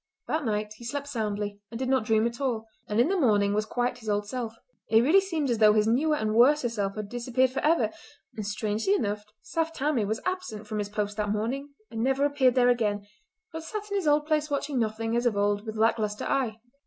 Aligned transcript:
That 0.27 0.45
night 0.45 0.73
he 0.77 0.83
slept 0.83 1.05
soundly 1.09 1.61
and 1.69 1.77
did 1.77 1.87
not 1.87 2.05
dream 2.05 2.25
at 2.25 2.41
all; 2.41 2.65
and 2.87 2.99
in 2.99 3.07
the 3.07 3.15
morning 3.19 3.53
was 3.53 3.67
quite 3.67 3.99
his 3.99 4.09
old 4.09 4.27
self. 4.27 4.55
It 4.89 5.03
really 5.03 5.21
seemed 5.21 5.51
as 5.51 5.59
though 5.59 5.73
his 5.73 5.85
newer 5.85 6.15
and 6.15 6.33
worser 6.33 6.69
self 6.69 6.95
had 6.95 7.07
disappeared 7.07 7.51
for 7.51 7.59
ever; 7.59 7.91
and 8.35 8.43
strangely 8.47 8.95
enough 8.95 9.23
Saft 9.43 9.75
Tammie 9.75 10.05
was 10.05 10.19
absent 10.25 10.65
from 10.65 10.79
his 10.79 10.89
post 10.89 11.17
that 11.17 11.29
morning 11.29 11.75
and 11.91 12.01
never 12.03 12.25
appeared 12.25 12.55
there 12.55 12.69
again, 12.69 13.05
but 13.53 13.63
sat 13.63 13.91
in 13.91 13.95
his 13.95 14.07
old 14.07 14.25
place 14.25 14.49
watching 14.49 14.79
nothing, 14.79 15.15
as 15.15 15.27
of 15.27 15.37
old, 15.37 15.67
with 15.67 15.77
lack 15.77 15.99
lustre 15.99 16.25
eye. 16.25 16.59